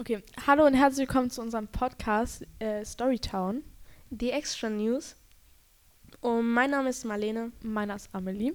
[0.00, 3.62] Okay, hallo und herzlich willkommen zu unserem Podcast äh, Storytown.
[4.08, 5.14] Die Extra News.
[6.22, 7.52] Und mein Name ist Marlene.
[7.60, 8.54] Meiner ist Amelie.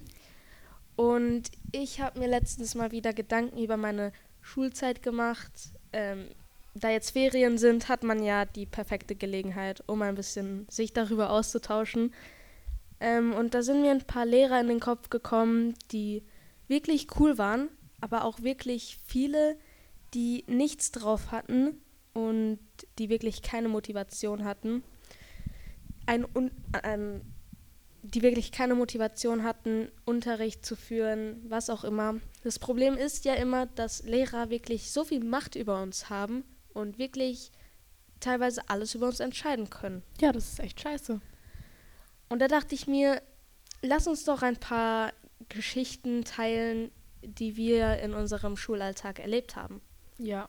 [0.96, 5.52] Und ich habe mir letztens mal wieder Gedanken über meine Schulzeit gemacht.
[5.92, 6.30] Ähm,
[6.74, 11.30] da jetzt Ferien sind, hat man ja die perfekte Gelegenheit, um ein bisschen sich darüber
[11.30, 12.12] auszutauschen.
[12.98, 16.24] Ähm, und da sind mir ein paar Lehrer in den Kopf gekommen, die
[16.66, 17.68] wirklich cool waren,
[18.00, 19.56] aber auch wirklich viele,
[20.16, 21.78] die nichts drauf hatten
[22.14, 22.58] und
[22.98, 24.82] die wirklich keine Motivation hatten.
[26.06, 26.26] Ein,
[26.82, 27.20] ein,
[28.02, 32.14] die wirklich keine Motivation hatten, Unterricht zu führen, was auch immer.
[32.42, 36.98] Das Problem ist ja immer, dass Lehrer wirklich so viel Macht über uns haben und
[36.98, 37.52] wirklich
[38.18, 40.02] teilweise alles über uns entscheiden können.
[40.18, 41.20] Ja, das ist echt scheiße.
[42.30, 43.20] Und da dachte ich mir,
[43.82, 45.12] lass uns doch ein paar
[45.50, 46.90] Geschichten teilen,
[47.22, 49.82] die wir in unserem Schulalltag erlebt haben.
[50.18, 50.48] Ja.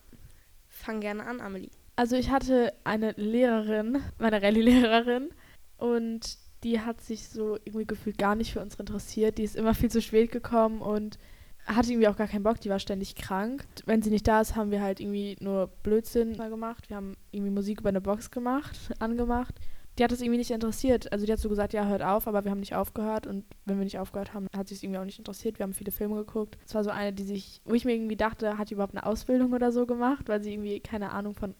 [0.67, 1.71] Fang gerne an, Amelie.
[1.95, 5.29] Also ich hatte eine Lehrerin, meine Rallye-Lehrerin,
[5.77, 9.37] und die hat sich so irgendwie gefühlt gar nicht für uns interessiert.
[9.37, 11.17] Die ist immer viel zu spät gekommen und
[11.65, 13.65] hatte irgendwie auch gar keinen Bock, die war ständig krank.
[13.85, 16.89] Wenn sie nicht da ist, haben wir halt irgendwie nur Blödsinn gemacht.
[16.89, 19.55] Wir haben irgendwie Musik über eine Box gemacht, angemacht.
[19.97, 21.11] Die hat es irgendwie nicht interessiert.
[21.11, 23.25] Also die hat so gesagt, ja, hört auf, aber wir haben nicht aufgehört.
[23.25, 25.57] Und wenn wir nicht aufgehört haben, hat sie es irgendwie auch nicht interessiert.
[25.59, 26.57] Wir haben viele Filme geguckt.
[26.65, 29.05] Es war so eine, die sich, wo ich mir irgendwie dachte, hat die überhaupt eine
[29.05, 31.55] Ausbildung oder so gemacht, weil sie irgendwie keine Ahnung von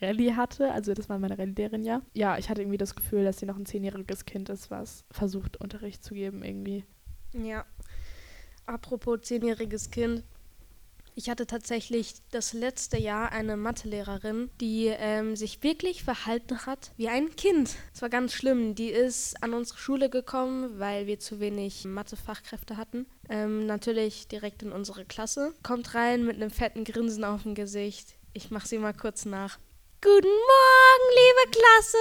[0.00, 0.72] Rallye hatte.
[0.72, 2.02] Also das war meine Rallye-Lehrerin ja.
[2.14, 5.58] Ja, ich hatte irgendwie das Gefühl, dass sie noch ein zehnjähriges Kind ist, was versucht,
[5.58, 6.84] Unterricht zu geben irgendwie.
[7.32, 7.64] Ja.
[8.66, 10.24] Apropos zehnjähriges Kind.
[11.20, 17.10] Ich hatte tatsächlich das letzte Jahr eine Mathelehrerin, die ähm, sich wirklich verhalten hat wie
[17.10, 17.76] ein Kind.
[17.92, 18.74] Es war ganz schlimm.
[18.74, 23.04] Die ist an unsere Schule gekommen, weil wir zu wenig Mathefachkräfte hatten.
[23.28, 25.52] Ähm, natürlich direkt in unsere Klasse.
[25.62, 28.16] Kommt rein mit einem fetten Grinsen auf dem Gesicht.
[28.32, 29.58] Ich mache sie mal kurz nach.
[30.02, 31.98] Guten Morgen, liebe Klasse.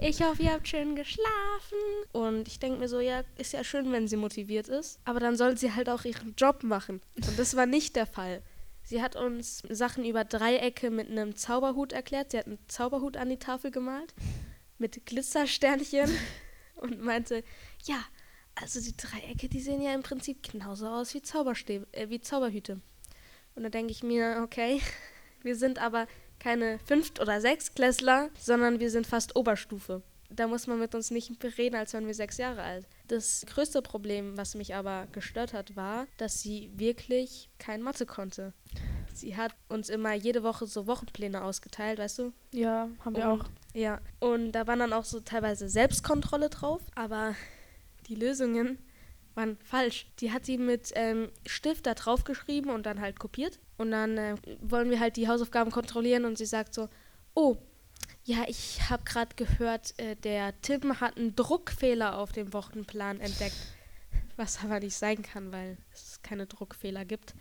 [0.00, 1.78] Ich hoffe, ihr habt schön geschlafen.
[2.10, 4.98] Und ich denke mir so, ja, ist ja schön, wenn sie motiviert ist.
[5.04, 7.00] Aber dann soll sie halt auch ihren Job machen.
[7.14, 8.42] Und das war nicht der Fall.
[8.88, 12.30] Sie hat uns Sachen über Dreiecke mit einem Zauberhut erklärt.
[12.30, 14.14] Sie hat einen Zauberhut an die Tafel gemalt.
[14.78, 16.10] Mit Glitzersternchen.
[16.76, 17.44] und meinte,
[17.84, 18.02] ja,
[18.54, 22.80] also die Dreiecke, die sehen ja im Prinzip genauso aus wie, Zauberstäbe, äh, wie Zauberhüte.
[23.54, 24.80] Und da denke ich mir, okay,
[25.42, 26.06] wir sind aber
[26.38, 30.02] keine Fünft- oder Sechstklässler, sondern wir sind fast Oberstufe.
[30.30, 32.86] Da muss man mit uns nicht reden, als wären wir sechs Jahre alt.
[33.06, 38.52] Das größte Problem, was mich aber gestört hat, war, dass sie wirklich kein Mathe konnte.
[39.14, 42.32] Sie hat uns immer jede Woche so Wochenpläne ausgeteilt, weißt du?
[42.52, 43.48] Ja, haben wir Und- auch.
[43.74, 47.34] Ja, und da waren dann auch so teilweise Selbstkontrolle drauf, aber
[48.06, 48.78] die Lösungen
[49.34, 50.06] waren falsch.
[50.20, 53.60] Die hat sie mit ähm, Stift da drauf geschrieben und dann halt kopiert.
[53.76, 56.88] Und dann äh, wollen wir halt die Hausaufgaben kontrollieren und sie sagt so,
[57.34, 57.56] oh,
[58.28, 63.56] ja, ich habe gerade gehört, äh, der Tim hat einen Druckfehler auf dem Wochenplan entdeckt.
[64.36, 67.34] Was aber nicht sein kann, weil es keine Druckfehler gibt.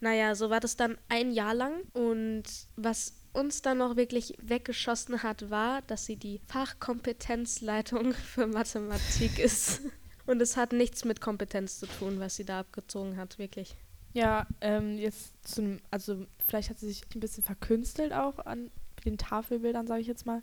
[0.00, 1.82] Naja, so war das dann ein Jahr lang.
[1.92, 2.44] Und
[2.76, 9.82] was uns dann noch wirklich weggeschossen hat, war, dass sie die Fachkompetenzleitung für Mathematik ist.
[10.24, 13.76] Und es hat nichts mit Kompetenz zu tun, was sie da abgezogen hat, wirklich.
[14.14, 19.18] Ja, ähm, jetzt zum, also vielleicht hat sie sich ein bisschen verkünstelt auch an den
[19.18, 20.42] Tafelbildern, sage ich jetzt mal.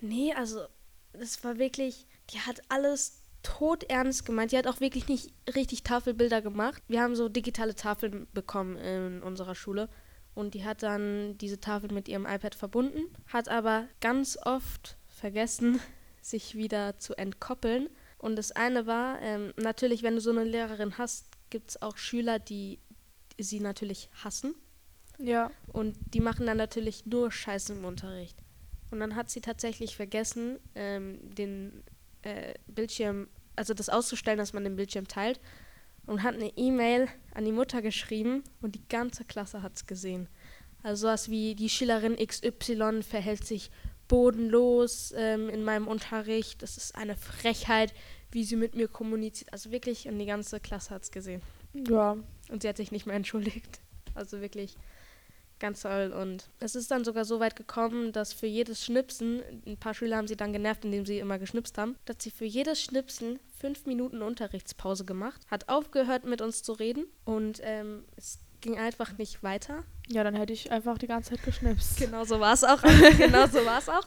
[0.00, 0.60] Nee, also
[1.12, 4.52] das war wirklich, die hat alles todernst gemeint.
[4.52, 6.82] Die hat auch wirklich nicht richtig Tafelbilder gemacht.
[6.88, 9.88] Wir haben so digitale Tafeln bekommen in unserer Schule.
[10.34, 15.80] Und die hat dann diese Tafel mit ihrem iPad verbunden, hat aber ganz oft vergessen,
[16.22, 17.88] sich wieder zu entkoppeln.
[18.16, 21.96] Und das eine war, ähm, natürlich, wenn du so eine Lehrerin hast, gibt es auch
[21.96, 22.78] Schüler, die
[23.38, 24.54] sie natürlich hassen.
[25.22, 25.50] Ja.
[25.72, 28.36] Und die machen dann natürlich nur Scheiße im Unterricht.
[28.90, 31.84] Und dann hat sie tatsächlich vergessen, ähm, den
[32.22, 35.40] äh, Bildschirm, also das auszustellen, dass man den Bildschirm teilt.
[36.06, 40.28] Und hat eine E-Mail an die Mutter geschrieben und die ganze Klasse hat es gesehen.
[40.82, 43.70] Also sowas wie die Schülerin XY verhält sich
[44.08, 46.62] bodenlos ähm, in meinem Unterricht.
[46.62, 47.94] Das ist eine Frechheit,
[48.32, 49.52] wie sie mit mir kommuniziert.
[49.52, 51.42] Also wirklich, und die ganze Klasse hat es gesehen.
[51.74, 52.16] Ja.
[52.48, 53.80] Und sie hat sich nicht mehr entschuldigt.
[54.14, 54.76] Also wirklich
[55.60, 56.12] ganz toll.
[56.18, 60.16] Und es ist dann sogar so weit gekommen, dass für jedes Schnipsen, ein paar Schüler
[60.16, 63.86] haben sie dann genervt, indem sie immer geschnipst haben, dass sie für jedes Schnipsen fünf
[63.86, 69.42] Minuten Unterrichtspause gemacht, hat aufgehört mit uns zu reden und ähm, es ging einfach nicht
[69.42, 69.84] weiter.
[70.08, 71.96] Ja, dann hätte ich einfach die ganze Zeit geschnipst.
[71.98, 72.82] Genau so war es auch.
[73.16, 74.04] genau so war es auch.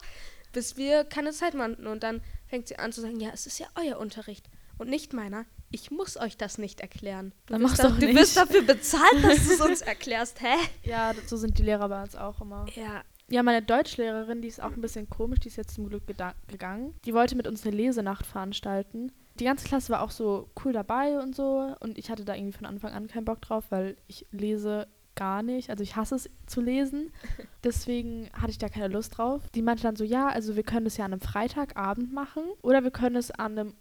[0.52, 1.88] Bis wir keine Zeit mehr hatten.
[1.88, 5.14] Und dann fängt sie an zu sagen, ja, es ist ja euer Unterricht und nicht
[5.14, 5.46] meiner.
[5.74, 7.34] Ich muss euch das nicht erklären.
[7.48, 8.16] Du, Dann wirst, da, doch du nicht.
[8.16, 10.42] wirst dafür bezahlt, dass du es uns erklärst.
[10.42, 10.56] Hä?
[10.84, 12.66] Ja, so sind die Lehrer bei uns auch immer.
[12.76, 13.04] Ja.
[13.30, 16.04] Ja, meine Deutschlehrerin, die ist auch ein bisschen komisch, die ist jetzt zum Glück
[16.48, 16.94] gegangen.
[17.06, 19.12] Die wollte mit uns eine Lesenacht veranstalten.
[19.40, 21.74] Die ganze Klasse war auch so cool dabei und so.
[21.80, 25.42] Und ich hatte da irgendwie von Anfang an keinen Bock drauf, weil ich lese gar
[25.42, 25.70] nicht.
[25.70, 27.12] Also ich hasse es zu lesen.
[27.64, 29.42] Deswegen hatte ich da keine Lust drauf.
[29.56, 32.84] Die meinte dann so, ja, also wir können es ja an einem Freitagabend machen oder
[32.84, 33.74] wir können es an einem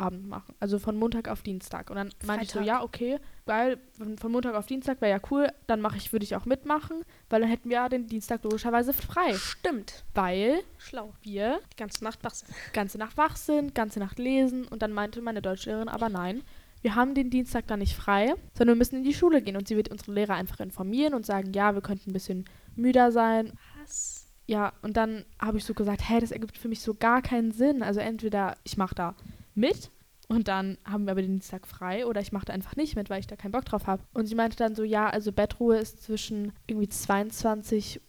[0.00, 0.54] Montagabend machen.
[0.60, 1.90] Also von Montag auf Dienstag.
[1.90, 5.20] Und dann meinte ich so, ja, okay, geil, von, von Montag auf Dienstag wäre ja
[5.30, 5.48] cool.
[5.66, 8.92] Dann mache ich, würde ich auch mitmachen, weil dann hätten wir ja den Dienstag logischerweise
[8.92, 9.34] frei.
[9.34, 10.04] Stimmt.
[10.14, 11.12] Weil Schlau.
[11.22, 12.50] wir Die ganze Nacht wach sind.
[12.72, 16.42] ganze Nacht wach sind, ganze Nacht lesen und dann meinte meine Deutschlehrerin aber nein.
[16.82, 19.68] Wir haben den Dienstag dann nicht frei, sondern wir müssen in die Schule gehen und
[19.68, 23.52] sie wird unsere Lehrer einfach informieren und sagen, ja, wir könnten ein bisschen müder sein.
[23.82, 24.26] Was?
[24.46, 27.52] Ja, und dann habe ich so gesagt, hä, das ergibt für mich so gar keinen
[27.52, 27.82] Sinn.
[27.82, 29.14] Also entweder ich mache da
[29.54, 29.90] mit
[30.30, 33.10] und dann haben wir aber den Dienstag frei oder ich mache da einfach nicht mit,
[33.10, 34.04] weil ich da keinen Bock drauf habe.
[34.14, 38.00] Und sie meinte dann so, ja, also Bettruhe ist zwischen irgendwie 22,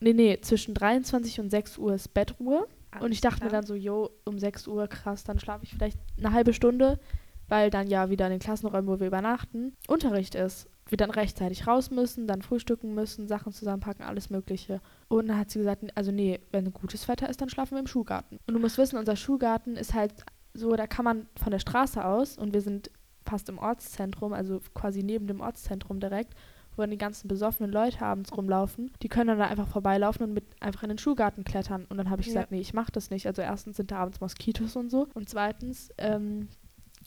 [0.00, 2.68] nee, nee, zwischen 23 und 6 Uhr ist Bettruhe.
[3.00, 5.98] Und ich dachte mir dann so, jo, um 6 Uhr, krass, dann schlafe ich vielleicht
[6.18, 7.00] eine halbe Stunde,
[7.48, 10.68] weil dann ja wieder in den Klassenräumen, wo wir übernachten, Unterricht ist.
[10.88, 14.82] Wir dann rechtzeitig raus müssen, dann frühstücken müssen, Sachen zusammenpacken, alles Mögliche.
[15.08, 17.86] Und dann hat sie gesagt, also nee, wenn gutes Wetter ist, dann schlafen wir im
[17.86, 18.38] Schulgarten.
[18.46, 20.12] Und du musst wissen, unser Schulgarten ist halt
[20.56, 22.90] so, da kann man von der Straße aus, und wir sind
[23.24, 26.34] fast im Ortszentrum, also quasi neben dem Ortszentrum direkt,
[26.76, 30.34] wo dann die ganzen besoffenen Leute abends rumlaufen, die können dann da einfach vorbeilaufen und
[30.34, 31.86] mit einfach in den Schulgarten klettern.
[31.88, 32.34] Und dann habe ich Ja.
[32.34, 33.26] gesagt, nee, ich mache das nicht.
[33.26, 35.08] Also erstens sind da abends Moskitos und so.
[35.14, 36.48] Und zweitens, ähm,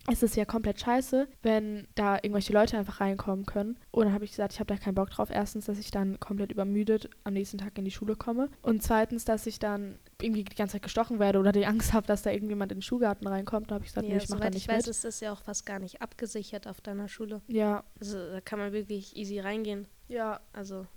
[0.08, 3.78] es ist ja komplett scheiße, wenn da irgendwelche Leute einfach reinkommen können.
[3.92, 5.30] Und dann habe ich gesagt, ich habe da keinen Bock drauf.
[5.32, 8.50] Erstens, dass ich dann komplett übermüdet am nächsten Tag in die Schule komme.
[8.62, 12.08] Und zweitens, dass ich dann irgendwie die ganze Zeit gestochen werde oder die Angst habe,
[12.08, 13.70] dass da irgendjemand in den Schulgarten reinkommt.
[13.70, 14.88] Da habe ich gesagt, Ja, nee, ich mache da nicht ich weiß, mit.
[14.88, 17.42] ist das ja auch fast gar nicht abgesichert auf deiner Schule.
[17.48, 19.86] Ja, Also da kann man wirklich easy reingehen.
[20.08, 20.88] ja, Also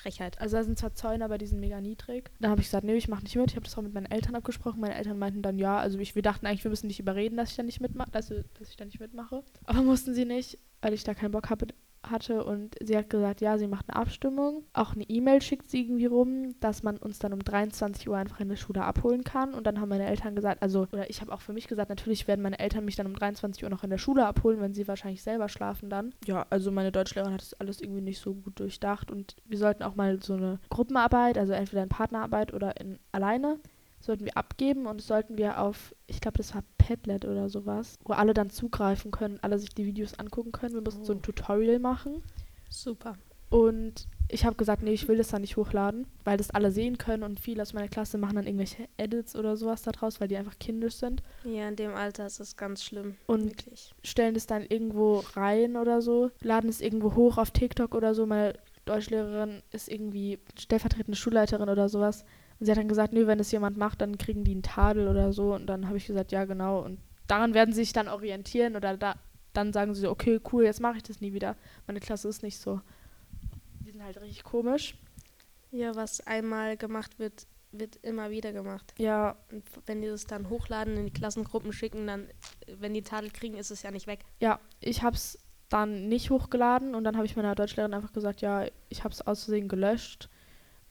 [0.00, 0.40] Frechheit.
[0.40, 2.30] Also da sind zwar Zäune, aber die sind mega niedrig.
[2.40, 3.50] Dann habe ich gesagt, nee, ich mache nicht mit.
[3.50, 4.80] Ich habe das auch mit meinen Eltern abgesprochen.
[4.80, 7.50] Meine Eltern meinten dann, ja, also ich, wir dachten eigentlich, wir müssen nicht überreden, dass
[7.50, 9.42] ich da nicht mitmache, dass, dass ich da nicht mitmache.
[9.64, 11.66] Aber mussten sie nicht, weil ich da keinen Bock habe,
[12.08, 12.44] hatte.
[12.44, 14.64] Und sie hat gesagt, ja, sie macht eine Abstimmung.
[14.72, 18.40] Auch eine E-Mail schickt sie irgendwie rum, dass man uns dann um 23 Uhr einfach
[18.40, 19.54] in der Schule abholen kann.
[19.54, 22.28] Und dann haben meine Eltern gesagt, also, oder ich habe auch für mich gesagt, natürlich
[22.28, 24.88] werden meine Eltern mich dann um 23 Uhr noch in der Schule abholen, wenn sie
[24.88, 26.14] wahrscheinlich selber schlafen dann.
[26.26, 29.10] Ja, also meine Deutschlehrerin hat das alles irgendwie nicht so gut durchdacht.
[29.10, 33.58] Und wir sollten auch mal so eine Gruppenarbeit, also entweder in Partnerarbeit oder in alleine,
[34.00, 37.96] sollten wir abgeben und das sollten wir auf, ich glaube, das war Padlet oder sowas,
[38.04, 40.74] wo alle dann zugreifen können, alle sich die Videos angucken können.
[40.74, 41.22] Wir mussten so ein Oh.
[41.22, 42.22] Tutorial machen.
[42.68, 43.16] Super.
[43.50, 46.98] Und ich habe gesagt, nee, ich will das da nicht hochladen, weil das alle sehen
[46.98, 50.28] können und viele aus meiner Klasse machen dann irgendwelche Edits oder sowas da draus, weil
[50.28, 53.16] die einfach kindisch sind Ja, in dem Alter ist es ganz schlimm.
[53.26, 53.92] und Wirklich.
[54.04, 58.24] stellen das dann irgendwo rein oder so, laden es irgendwo hoch auf TikTok oder so.
[58.24, 58.54] Meine
[58.84, 62.24] Deutschlehrerin ist irgendwie stellvertretende Schulleiterin oder sowas.
[62.60, 65.08] Und sie hat dann gesagt, nö, wenn das jemand macht, dann kriegen die einen Tadel
[65.08, 65.54] oder so.
[65.54, 66.80] Und dann habe ich gesagt, ja, genau.
[66.80, 69.14] Und daran werden sie sich dann orientieren oder da,
[69.54, 71.56] dann sagen sie so, okay, cool, jetzt mache ich das nie wieder.
[71.86, 72.80] Meine Klasse ist nicht so.
[73.80, 74.94] Die sind halt richtig komisch.
[75.70, 78.92] Ja, was einmal gemacht wird, wird immer wieder gemacht.
[78.98, 82.26] Ja, Und wenn die das dann hochladen, in die Klassengruppen schicken, dann,
[82.66, 84.20] wenn die Tadel kriegen, ist es ja nicht weg.
[84.40, 85.38] ja, ich habe es
[85.70, 89.24] dann nicht hochgeladen und dann habe ich meiner Deutschlehrerin einfach gesagt, ja, ich habe es
[89.24, 90.28] aus Versehen gelöscht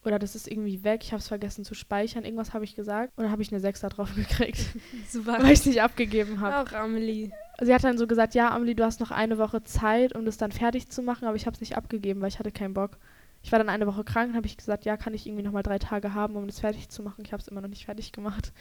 [0.04, 3.12] oder das ist irgendwie weg, ich habe es vergessen zu speichern, irgendwas habe ich gesagt
[3.16, 4.64] und dann habe ich eine 6 da drauf gekriegt,
[5.08, 5.38] Super.
[5.40, 6.70] weil ich es nicht abgegeben habe.
[6.70, 7.30] Auch Amelie.
[7.60, 10.38] Sie hat dann so gesagt, ja, Amelie, du hast noch eine Woche Zeit, um das
[10.38, 12.98] dann fertig zu machen, aber ich habe es nicht abgegeben, weil ich hatte keinen Bock.
[13.42, 15.62] Ich war dann eine Woche krank, habe ich gesagt, ja, kann ich irgendwie noch mal
[15.62, 17.24] drei Tage haben, um das fertig zu machen.
[17.24, 18.52] Ich habe es immer noch nicht fertig gemacht.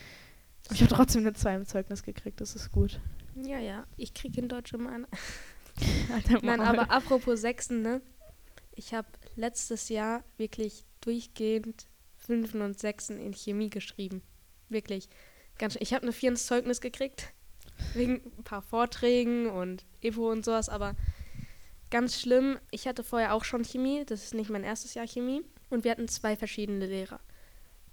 [0.66, 3.00] Aber ich habe trotzdem eine 2 im Zeugnis gekriegt, das ist gut.
[3.36, 3.86] Ja, ja.
[3.98, 5.08] Ich kriege in Deutsch immer eine.
[6.14, 6.68] Alter, Nein, Maul.
[6.68, 8.02] aber apropos Sechsen, ne?
[8.76, 9.08] Ich habe
[9.40, 14.22] letztes Jahr wirklich durchgehend Fünfen und Sechsen in Chemie geschrieben.
[14.68, 15.10] Wirklich.
[15.58, 15.78] Ganz.
[15.80, 17.34] Ich habe eine Vier ins Zeugnis gekriegt.
[17.94, 20.96] Wegen ein paar Vorträgen und Evo und sowas, aber
[21.90, 22.60] ganz schlimm.
[22.72, 24.04] Ich hatte vorher auch schon Chemie.
[24.06, 25.42] Das ist nicht mein erstes Jahr Chemie.
[25.70, 27.22] Und wir hatten zwei verschiedene Lehrer.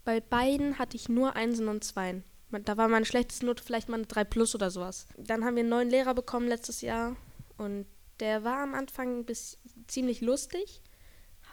[0.05, 2.25] Bei beiden hatte ich nur Einsen und Zweien.
[2.51, 5.07] Da war meine schlechteste Note vielleicht mal eine 3 plus oder sowas.
[5.17, 7.17] Dann haben wir einen neuen Lehrer bekommen letztes Jahr.
[7.59, 7.87] Und
[8.21, 10.83] der war am Anfang bis ziemlich lustig,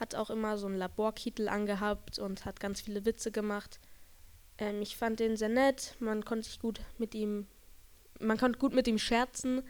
[0.04, 3.80] hat auch immer so einen Laborkittel angehabt und hat ganz viele Witze gemacht.
[4.58, 7.48] Ähm, ich fand den sehr nett, man konnte sich gut mit ihm,
[8.20, 9.64] man konnte gut mit ihm scherzen,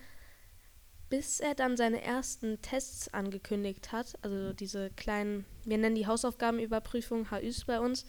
[1.09, 7.29] bis er dann seine ersten Tests angekündigt hat, also diese kleinen, wir nennen die Hausaufgabenüberprüfung
[7.29, 8.05] HÜs bei uns.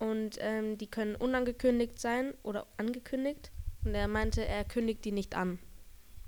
[0.00, 3.52] Und ähm, die können unangekündigt sein oder angekündigt.
[3.84, 5.58] Und er meinte, er kündigt die nicht an.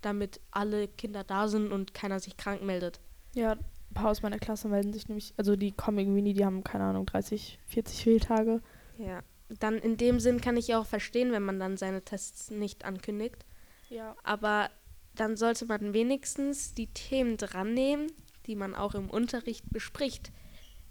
[0.02, 3.00] damit alle Kinder da sind und keiner sich krank meldet.
[3.34, 3.56] Ja,
[3.92, 6.64] ein paar aus meiner Klasse melden sich nämlich, also die kommen irgendwie nie, die haben,
[6.64, 8.62] keine Ahnung, 30, 40 Fehltage.
[8.96, 9.22] Ja.
[9.58, 12.86] Dann in dem Sinn kann ich ja auch verstehen, wenn man dann seine Tests nicht
[12.86, 13.44] ankündigt.
[13.90, 14.16] Ja.
[14.22, 14.70] Aber
[15.14, 18.10] dann sollte man wenigstens die Themen dran nehmen,
[18.46, 20.32] die man auch im Unterricht bespricht.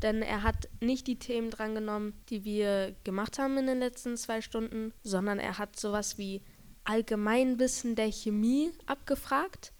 [0.04, 4.42] Denn er hat nicht die Themen drangenommen, die wir gemacht haben in den letzten zwei
[4.42, 6.44] Stunden, sondern er hat sowas wie
[6.84, 9.74] Allgemeinwissen der Chemie abgefragt.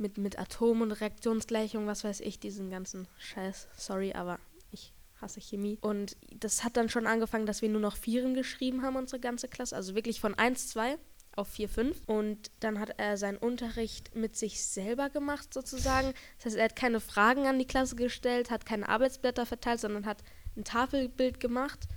[0.00, 3.68] Mit, mit Atom- und Reaktionsgleichung, was weiß ich, diesen ganzen Scheiß.
[3.76, 4.38] Sorry, aber
[4.70, 5.78] ich hasse Chemie.
[5.82, 9.46] Und das hat dann schon angefangen, dass wir nur noch Vieren geschrieben haben, unsere ganze
[9.46, 9.76] Klasse.
[9.76, 10.96] Also wirklich von 1, 2
[11.36, 12.00] auf 4, 5.
[12.06, 16.14] Und dann hat er seinen Unterricht mit sich selber gemacht, sozusagen.
[16.38, 20.06] Das heißt, er hat keine Fragen an die Klasse gestellt, hat keine Arbeitsblätter verteilt, sondern
[20.06, 20.22] hat
[20.56, 21.88] ein Tafelbild gemacht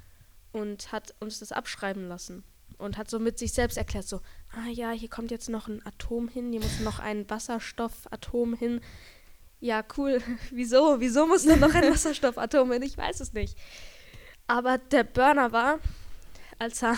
[0.51, 2.43] und hat uns das abschreiben lassen.
[2.77, 5.85] Und hat so mit sich selbst erklärt, so, ah ja, hier kommt jetzt noch ein
[5.85, 8.81] Atom hin, hier muss noch ein Wasserstoffatom hin.
[9.59, 10.21] Ja, cool.
[10.51, 10.99] Wieso?
[10.99, 12.81] Wieso muss da noch ein Wasserstoffatom hin?
[12.81, 13.57] Ich weiß es nicht.
[14.47, 15.79] Aber der Burner war,
[16.59, 16.97] als er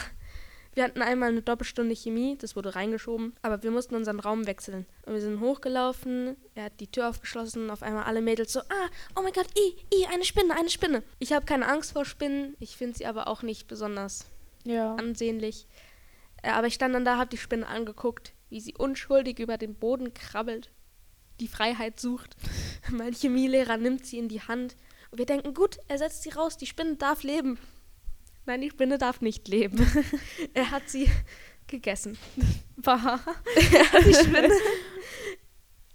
[0.75, 4.85] wir hatten einmal eine Doppelstunde Chemie, das wurde reingeschoben, aber wir mussten unseren Raum wechseln.
[5.05, 8.89] Und wir sind hochgelaufen, er hat die Tür aufgeschlossen, auf einmal alle Mädels so, ah,
[9.15, 11.01] oh mein Gott, i, i, eine Spinne, eine Spinne.
[11.17, 14.25] Ich habe keine Angst vor Spinnen, ich finde sie aber auch nicht besonders
[14.65, 14.95] Ja.
[14.95, 15.67] ansehnlich.
[16.41, 19.75] Äh, aber ich stand dann da, habe die Spinne angeguckt, wie sie unschuldig über den
[19.75, 20.71] Boden krabbelt,
[21.39, 22.35] die Freiheit sucht.
[22.91, 24.75] mein Chemielehrer nimmt sie in die Hand
[25.11, 27.57] und wir denken, gut, er setzt sie raus, die Spinne darf leben.
[28.45, 29.85] Nein, die Spinne darf nicht leben.
[30.53, 31.09] er hat sie
[31.67, 32.17] gegessen.
[32.75, 33.19] War.
[33.55, 34.49] Die Spinne.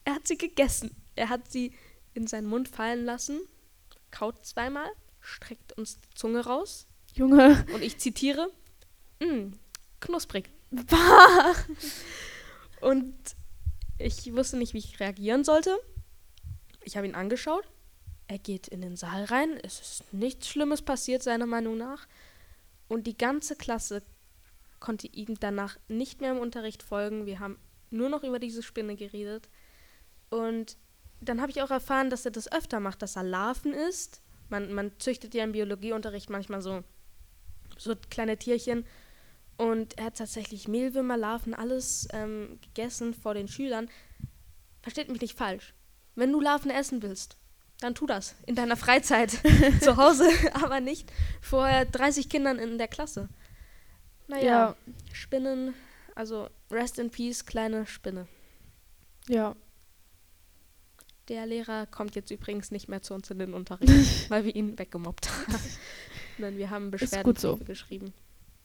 [0.05, 0.97] er hat sie gegessen.
[1.15, 1.73] Er hat sie
[2.15, 3.41] in seinen Mund fallen lassen,
[4.11, 7.65] kaut zweimal, streckt uns die Zunge raus Junge.
[7.73, 8.51] und ich zitiere:
[9.21, 9.53] "Mm,
[10.01, 10.51] knusprig.
[10.71, 11.55] War.
[12.81, 13.15] Und
[13.99, 15.79] ich wusste nicht, wie ich reagieren sollte.
[16.85, 17.69] Ich habe ihn angeschaut.
[18.27, 19.59] Er geht in den Saal rein.
[19.63, 22.07] Es ist nichts Schlimmes passiert, seiner Meinung nach.
[22.89, 24.03] Und die ganze Klasse
[24.79, 27.27] konnte ihm danach nicht mehr im Unterricht folgen.
[27.27, 27.59] Wir haben
[27.91, 29.49] nur noch über diese Spinne geredet.
[30.31, 30.77] Und
[31.21, 34.23] dann habe ich auch erfahren, dass er das öfter macht, dass er Larven isst.
[34.49, 36.83] Man, man züchtet ja im Biologieunterricht manchmal so,
[37.77, 38.87] so kleine Tierchen.
[39.61, 43.91] Und er hat tatsächlich Mehlwürmer, Larven, alles ähm, gegessen vor den Schülern.
[44.81, 45.75] Versteht mich nicht falsch.
[46.15, 47.37] Wenn du Larven essen willst,
[47.81, 48.35] dann tu das.
[48.47, 49.33] In deiner Freizeit.
[49.83, 51.13] Zu Hause, aber nicht
[51.43, 53.29] vor 30 Kindern in der Klasse.
[54.29, 54.77] Naja, Ja.
[55.13, 55.75] Spinnen,
[56.15, 58.29] also rest in peace, kleine Spinne.
[59.29, 59.57] Ja.
[61.29, 63.91] Der Lehrer kommt jetzt übrigens nicht mehr zu uns in den Unterricht,
[64.31, 65.55] weil wir ihn weggemobbt haben.
[66.39, 67.57] Denn wir haben Beschwerdenbriefe so.
[67.59, 68.15] geschrieben.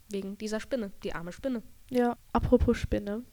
[0.10, 1.64] Wegen dieser Spinne, die arme Spinne.
[1.90, 3.24] Ja, apropos Spinne.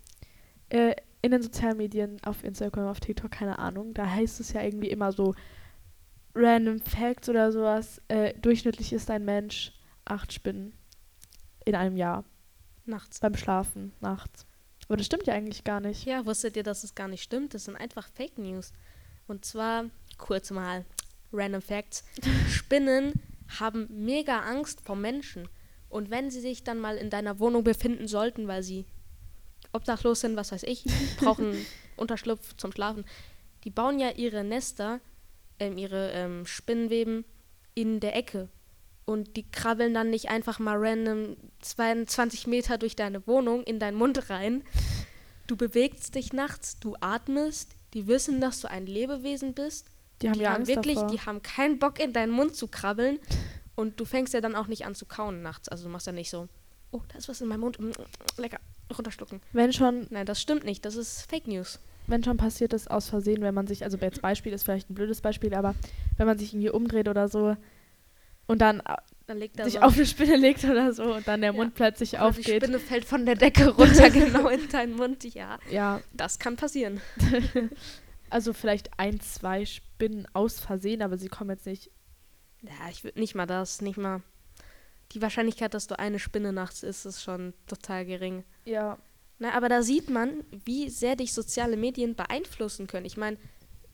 [0.69, 4.63] Äh, in den sozialen Medien, auf Instagram, auf TikTok, keine Ahnung, da heißt es ja
[4.63, 5.35] irgendwie immer so
[6.35, 8.01] random Facts oder sowas.
[8.09, 9.73] Äh, durchschnittlich ist ein Mensch
[10.05, 10.73] acht Spinnen
[11.65, 12.25] in einem Jahr
[12.85, 13.21] Nachts.
[13.21, 14.47] beim Schlafen, nachts.
[14.89, 16.05] Aber das stimmt ja eigentlich gar nicht.
[16.05, 17.55] Ja, wusstet ihr, dass es gar nicht stimmt?
[17.55, 18.73] Das sind einfach Fake News.
[19.29, 19.85] Und zwar,
[20.19, 20.85] kurz mal,
[21.33, 22.05] Random Facts.
[22.49, 23.13] Spinnen
[23.61, 25.49] haben mega Angst vor Menschen.
[25.93, 28.87] Und wenn sie sich dann mal in deiner Wohnung befinden sollten, weil sie
[29.73, 30.85] obdachlos sind, was weiß ich,
[31.19, 31.55] brauchen
[31.97, 33.05] Unterschlupf zum Schlafen,
[33.65, 35.01] die bauen ja ihre Nester,
[35.59, 37.27] ähm, ihre ähm, Spinnenweben
[37.75, 38.49] in der Ecke.
[39.05, 43.99] Und die krabbeln dann nicht einfach mal random 22 Meter durch deine Wohnung in deinen
[43.99, 44.63] Mund rein.
[45.47, 49.89] Du bewegst dich nachts, du atmest, die wissen, dass du ein Lebewesen bist.
[50.23, 51.11] Die haben die ja haben wirklich, davor.
[51.11, 53.19] die haben keinen Bock in deinen Mund zu krabbeln.
[53.75, 55.69] Und du fängst ja dann auch nicht an zu kauen nachts.
[55.69, 56.49] Also du machst ja nicht so,
[56.91, 57.91] oh, da ist was in meinem Mund, mm,
[58.39, 58.59] lecker,
[58.97, 59.41] runterschlucken.
[59.53, 61.79] Wenn schon, Nein, das stimmt nicht, das ist Fake News.
[62.07, 64.95] wenn schon passiert ist aus Versehen, wenn man sich, also jetzt Beispiel ist vielleicht ein
[64.95, 65.75] blödes Beispiel, aber
[66.19, 67.57] wenn man sich irgendwie umdreht oder so
[68.47, 71.27] und dann äh, Dann legt er sich so, auf eine Spinne legt oder so und
[71.27, 71.57] dann der Ja.
[71.57, 72.63] Mund plötzlich oder die aufgeht.
[72.63, 75.25] Spinne fällt von der Decke runter, genau in deinen Mund.
[75.25, 77.01] Ja, Ja, das kann passieren.
[78.31, 81.91] also vielleicht ein, zwei Spinnen aus Versehen, aber sie kommen jetzt nicht.
[82.63, 84.23] Ja, ich würde nicht mal das, nicht mal.
[85.13, 88.45] Die Wahrscheinlichkeit, dass du eine Spinne nachts isst, ist schon total gering.
[88.65, 88.99] Ja.
[89.39, 93.07] Na, aber da sieht man, wie sehr dich soziale Medien beeinflussen können.
[93.07, 93.37] Ich meine,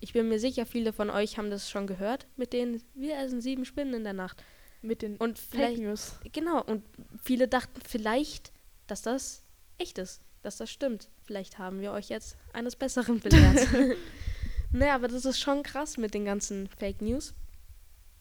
[0.00, 3.40] ich bin mir sicher, viele von euch haben das schon gehört mit denen, wir essen
[3.40, 4.44] sieben Spinnen in der Nacht.
[4.80, 6.20] Mit den Und Fake News.
[6.32, 6.84] genau, und
[7.20, 8.52] viele dachten vielleicht,
[8.86, 9.42] dass das
[9.76, 11.08] echt ist, dass das stimmt.
[11.24, 13.66] Vielleicht haben wir euch jetzt eines Besseren belehrt.
[14.72, 17.34] naja, aber das ist schon krass mit den ganzen Fake News.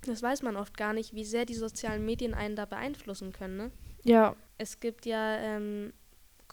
[0.05, 3.57] Das weiß man oft gar nicht, wie sehr die sozialen Medien einen da beeinflussen können.
[3.57, 3.71] Ne?
[4.03, 5.93] Ja, Es gibt ja ähm,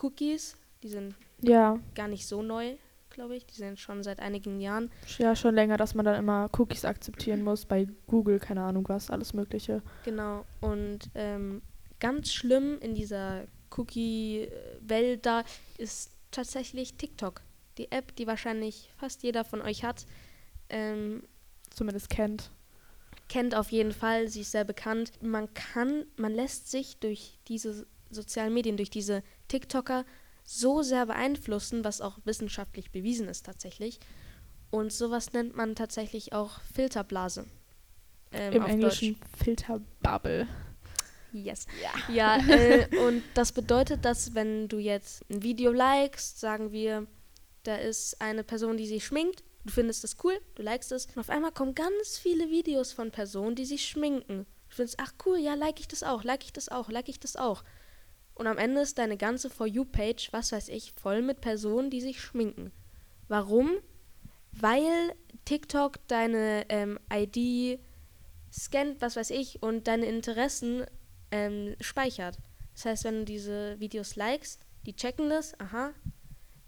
[0.00, 1.78] Cookies, die sind ja.
[1.94, 2.74] gar nicht so neu,
[3.10, 3.46] glaube ich.
[3.46, 4.90] Die sind schon seit einigen Jahren.
[5.18, 9.10] Ja, schon länger, dass man dann immer Cookies akzeptieren muss bei Google, keine Ahnung was,
[9.10, 9.82] alles Mögliche.
[10.04, 10.44] Genau.
[10.60, 11.62] Und ähm,
[12.00, 13.44] ganz schlimm in dieser
[13.76, 15.44] Cookie-Welt da
[15.78, 17.42] ist tatsächlich TikTok.
[17.78, 20.06] Die App, die wahrscheinlich fast jeder von euch hat.
[20.68, 21.22] Ähm,
[21.70, 22.50] Zumindest kennt.
[23.28, 25.12] Kennt auf jeden Fall, sie ist sehr bekannt.
[25.22, 30.04] Man kann, man lässt sich durch diese sozialen Medien, durch diese TikToker
[30.44, 33.98] so sehr beeinflussen, was auch wissenschaftlich bewiesen ist tatsächlich.
[34.70, 37.46] Und sowas nennt man tatsächlich auch Filterblase.
[38.32, 40.48] Ähm, Im Englischen Filterbubble.
[41.32, 41.66] Yes.
[41.82, 42.38] Ja.
[42.38, 47.06] Ja, äh, und das bedeutet, dass wenn du jetzt ein Video likest, sagen wir,
[47.64, 51.18] da ist eine Person, die sich schminkt, du findest das cool, du likest es, und
[51.18, 54.46] auf einmal kommen ganz viele Videos von Personen, die sich schminken.
[54.68, 57.20] Du findest, ach cool, ja, like ich das auch, like ich das auch, like ich
[57.20, 57.64] das auch.
[58.34, 62.00] Und am Ende ist deine ganze For You-Page, was weiß ich, voll mit Personen, die
[62.00, 62.72] sich schminken.
[63.28, 63.70] Warum?
[64.52, 67.80] Weil TikTok deine ähm, ID
[68.52, 70.84] scannt, was weiß ich, und deine Interessen
[71.30, 72.38] ähm, speichert.
[72.74, 75.92] Das heißt, wenn du diese Videos likest, die checken das, aha,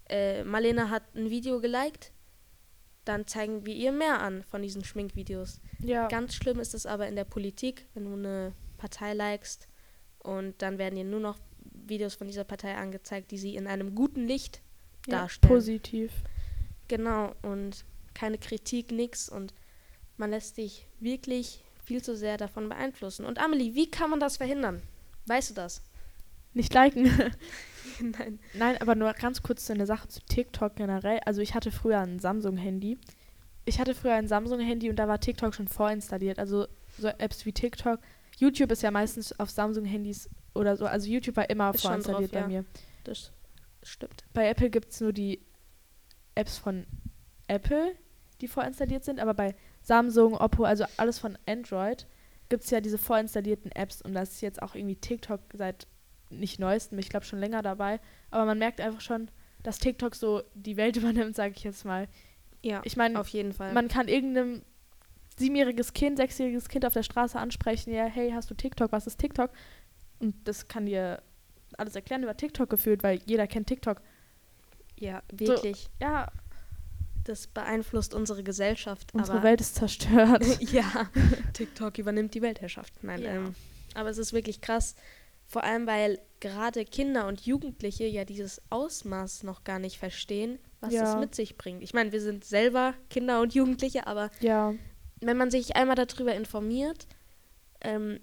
[0.09, 2.11] äh, Marlena hat ein Video geliked,
[3.07, 5.61] dann zeigen wir ihr mehr an von diesen Schminkvideos.
[5.79, 6.07] Ja.
[6.07, 9.67] Ganz schlimm ist es aber in der Politik, wenn du eine Partei likest
[10.19, 11.37] und dann werden dir nur noch
[11.87, 14.61] Videos von dieser Partei angezeigt, die sie in einem guten Licht
[15.07, 15.53] ja, darstellen.
[15.53, 16.11] positiv.
[16.87, 19.29] Genau, und keine Kritik, nix.
[19.29, 19.53] Und
[20.17, 23.25] man lässt sich wirklich viel zu sehr davon beeinflussen.
[23.25, 24.81] Und Amelie, wie kann man das verhindern?
[25.25, 25.81] Weißt du das?
[26.53, 27.09] Nicht liken.
[28.01, 28.39] Nein.
[28.53, 31.19] Nein, aber nur ganz kurz zu einer Sache zu TikTok generell.
[31.25, 32.97] Also ich hatte früher ein Samsung-Handy.
[33.65, 36.39] Ich hatte früher ein Samsung-Handy und da war TikTok schon vorinstalliert.
[36.39, 36.67] Also
[36.97, 37.99] so Apps wie TikTok.
[38.37, 40.85] YouTube ist ja meistens auf Samsung-Handys oder so.
[40.85, 42.61] Also YouTube war immer Ist vorinstalliert drauf, bei ja.
[42.61, 42.65] mir.
[43.03, 43.31] Das
[43.83, 44.23] stimmt.
[44.33, 45.41] Bei Apple gibt es nur die
[46.35, 46.85] Apps von
[47.47, 47.95] Apple,
[48.41, 52.07] die vorinstalliert sind, aber bei Samsung, Oppo, also alles von Android,
[52.49, 55.87] gibt es ja diese vorinstallierten Apps und das ist jetzt auch irgendwie TikTok seit
[56.29, 57.99] nicht neuestem, ich glaube schon länger dabei,
[58.31, 59.29] aber man merkt einfach schon,
[59.63, 62.07] dass TikTok so die Welt übernimmt, sage ich jetzt mal.
[62.63, 63.73] Ja, Ich meine, auf jeden Fall.
[63.73, 64.61] man kann irgendeinem
[65.37, 69.19] siebenjähriges Kind, sechsjähriges Kind auf der Straße ansprechen, ja, hey, hast du TikTok, was ist
[69.19, 69.51] TikTok?
[70.19, 71.21] Und das kann dir
[71.77, 74.01] alles erklären über TikTok gefühlt, weil jeder kennt TikTok.
[74.97, 75.89] ja, wirklich.
[76.01, 76.27] Ja,
[77.23, 79.13] Das beeinflusst unsere Gesellschaft.
[79.13, 80.43] unsere Welt ist zerstört.
[80.71, 81.07] ja,
[81.53, 82.93] TikTok übernimmt die Weltherrschaft.
[83.03, 83.31] Nein, Ja.
[83.35, 83.53] ähm,
[83.93, 84.95] aber es ist wirklich krass.
[85.47, 90.93] Vor allem, weil gerade Kinder und Jugendliche ja dieses Ausmaß noch gar nicht verstehen, was
[90.93, 91.01] Ja.
[91.01, 91.81] das mit sich bringt.
[91.81, 94.75] Ich meine, wir sind selber Kinder und Jugendliche, aber ja,
[95.21, 97.07] wenn man sich einmal darüber informiert,
[97.81, 98.19] ähm,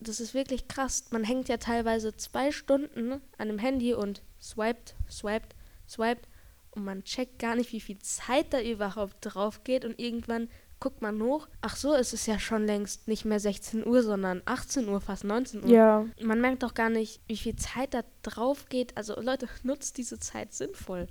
[0.00, 1.04] das ist wirklich krass.
[1.10, 5.54] Man hängt ja teilweise zwei Stunden an einem Handy und swiped, swiped,
[5.88, 6.28] swiped
[6.72, 11.02] und man checkt gar nicht, wie viel Zeit da überhaupt drauf geht und irgendwann guckt
[11.02, 11.48] man hoch.
[11.60, 15.24] Ach so, es ist ja schon längst nicht mehr 16 Uhr, sondern 18 Uhr, fast
[15.24, 15.70] 19 Uhr.
[15.70, 18.96] ja, Man merkt doch gar nicht, wie viel Zeit da drauf geht.
[18.96, 21.06] Also Leute, nutzt diese Zeit sinnvoll.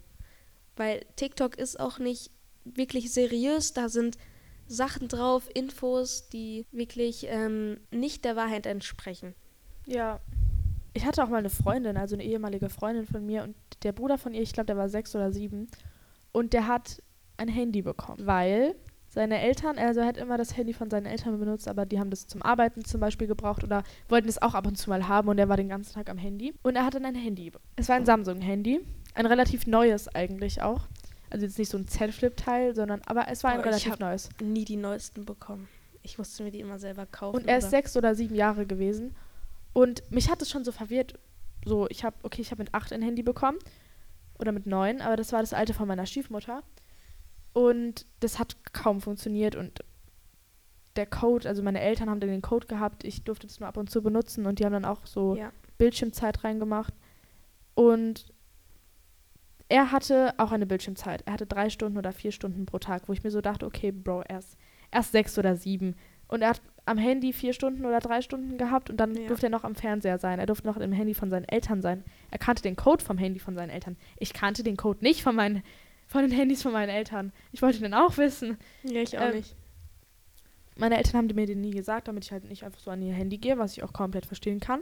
[0.76, 2.32] Weil TikTok ist auch nicht
[2.64, 3.74] wirklich seriös.
[3.74, 4.18] Da sind
[4.68, 9.36] Sachen drauf, Infos, die wirklich ähm, nicht der Wahrheit entsprechen.
[9.86, 10.20] ja.
[10.98, 14.18] Ich hatte auch mal eine Freundin, also eine ehemalige Freundin von mir und der Bruder
[14.18, 15.68] von ihr, ich glaube, der war sechs oder sieben
[16.32, 17.04] und der hat
[17.36, 18.76] ein Handy bekommen, weil
[19.16, 22.10] seine Eltern, also er hat immer das Handy von seinen Eltern benutzt, aber die haben
[22.10, 25.30] das zum Arbeiten zum Beispiel gebraucht oder wollten es auch ab und zu mal haben
[25.30, 27.52] und er war den ganzen Tag am Handy und er hatte dann ein Handy.
[27.78, 28.82] Es war ein Samsung-Handy,
[29.16, 30.88] ein relativ neues eigentlich auch.
[31.32, 34.30] Also jetzt nicht so ein Z-Flip-Teil, sondern, aber es war ein ich relativ neues.
[34.44, 35.68] Nie die neuesten bekommen.
[36.04, 37.38] Ich musste mir die immer selber kaufen.
[37.38, 39.16] Und er ist oder- sechs oder sieben Jahre gewesen.
[39.74, 41.18] Und mich hat es schon so verwirrt.
[41.66, 43.58] So, ich habe, okay, ich habe mit acht ein Handy bekommen.
[44.38, 46.62] Oder mit neun, aber das war das alte von meiner Stiefmutter.
[47.56, 49.56] Und das hat kaum funktioniert.
[49.56, 49.80] Und
[50.98, 53.06] der Code, also meine Eltern haben dann den Code gehabt.
[53.06, 54.46] Ich durfte es nur ab und zu benutzen.
[54.46, 55.54] Und die haben dann auch so Ja.
[55.78, 56.94] Bildschirmzeit reingemacht.
[57.74, 58.26] Und
[59.70, 61.24] er hatte auch eine Bildschirmzeit.
[61.26, 63.92] Er hatte drei Stunden oder vier Stunden pro Tag, wo ich mir so dachte, okay,
[63.94, 64.58] Bro, erst,
[64.92, 65.96] erst sechs oder sieben.
[66.28, 69.28] Und er hat am Handy vier Stunden oder drei Stunden gehabt und dann Ja.
[69.28, 70.40] durfte er noch am Fernseher sein.
[70.40, 72.04] Er durfte noch im Handy von seinen Eltern sein.
[72.32, 73.96] Er kannte den Code vom Handy von seinen Eltern.
[74.18, 75.64] Ich kannte den Code nicht von meinen
[76.08, 77.32] von den Handys von meinen Eltern.
[77.52, 78.58] Ich wollte den auch wissen.
[78.84, 79.56] Ja, ich auch Ähm, nicht.
[80.78, 83.14] Meine Eltern haben mir den nie gesagt, damit ich halt nicht einfach so an ihr
[83.14, 84.82] Handy gehe, was ich auch komplett verstehen kann.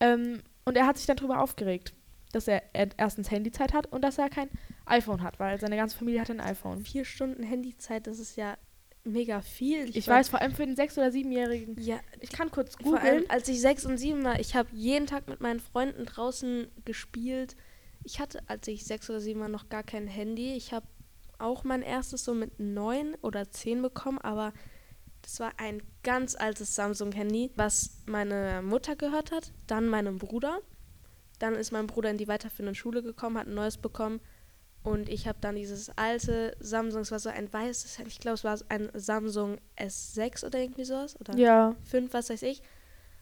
[0.00, 1.94] Ähm, und er hat sich dann darüber aufgeregt,
[2.32, 4.48] dass er, er erstens Handyzeit hat und dass er kein
[4.84, 6.80] iPhone hat, weil seine ganze Familie hat ein iPhone.
[6.84, 8.56] Vier Stunden Handyzeit, das ist ja
[9.04, 9.88] mega viel.
[9.96, 11.76] Ich, war- weiß, vor allem für den sechs- oder siebenjährigen.
[11.80, 13.30] Ja, Ich kann kurz Vor allem, googeln.
[13.30, 17.56] als ich sechs und sieben war, ich habe jeden Tag mit meinen Freunden draußen gespielt.
[18.06, 20.54] Ich hatte, als ich sechs oder sieben war, noch gar kein Handy.
[20.54, 20.86] Ich habe
[21.38, 24.52] auch mein erstes so mit neun oder zehn bekommen, aber
[25.22, 30.60] das war ein ganz altes Samsung-Handy, was meine Mutter gehört hat, dann meinem Bruder.
[31.40, 34.20] Dann ist mein Bruder in die weiterführende Schule gekommen, hat ein neues bekommen.
[34.84, 38.44] Und ich habe dann dieses alte Samsung, es war so ein weißes, ich glaube, es
[38.44, 41.20] war ein Samsung S6 oder irgendwie sowas.
[41.20, 41.74] Oder Ja.
[41.90, 42.62] 5, was weiß ich.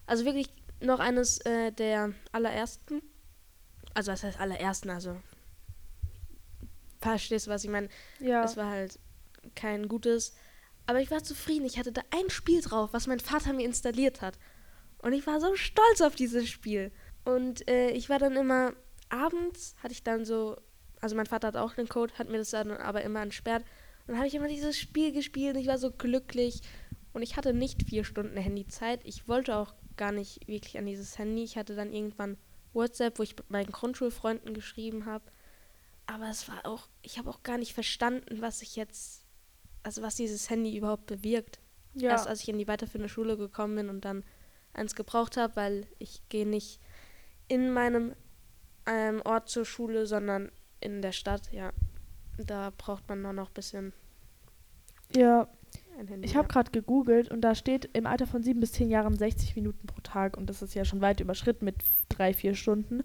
[0.04, 3.00] Also wirklich noch eines äh, der allerersten.
[3.94, 5.16] Also was heißt allerersten, also
[7.00, 7.88] verstehst du, was ich meine?
[8.18, 8.44] Ja.
[8.44, 8.98] Es war halt
[9.54, 10.34] kein gutes.
[10.86, 11.64] Aber ich war zufrieden.
[11.64, 14.38] Ich hatte da ein Spiel drauf, was mein Vater mir installiert hat.
[14.98, 16.92] Und ich war so stolz auf dieses Spiel.
[17.24, 18.72] Und äh, ich war dann immer,
[19.08, 20.56] abends hatte ich dann so,
[21.00, 23.62] also mein Vater hat auch den Code, hat mir das dann aber immer entsperrt.
[23.62, 26.62] Und dann habe ich immer dieses Spiel gespielt und ich war so glücklich.
[27.12, 29.00] Und ich hatte nicht vier Stunden Handyzeit.
[29.04, 31.44] Ich wollte auch gar nicht wirklich an dieses Handy.
[31.44, 32.36] Ich hatte dann irgendwann
[32.74, 35.24] WhatsApp, wo ich mit meinen Grundschulfreunden geschrieben habe.
[36.06, 39.24] Aber es war auch, ich habe auch gar nicht verstanden, was ich jetzt,
[39.82, 41.60] also was dieses Handy überhaupt bewirkt.
[41.94, 42.10] ja.
[42.10, 44.24] Erst als ich in die weiterführende Schule gekommen bin und dann
[44.72, 46.80] eins gebraucht habe, weil ich gehe nicht
[47.48, 48.14] in meinem
[48.86, 51.72] ähm, Ort zur Schule, sondern in der Stadt, ja.
[52.36, 53.92] Da braucht man noch ein bisschen
[55.14, 55.48] ja.
[55.98, 56.26] Ein Handy.
[56.26, 59.56] Ich habe gerade gegoogelt und da steht im Alter von 7 bis 10 Jahren 60
[59.56, 61.76] Minuten pro Tag und das ist ja schon weit überschritten mit
[62.08, 63.02] drei, vier Stunden.